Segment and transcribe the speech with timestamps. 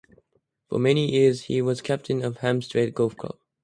[0.67, 3.37] For many years he was Captain of Hampstead Golf Club.